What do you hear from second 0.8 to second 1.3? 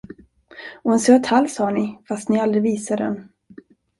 Och en söt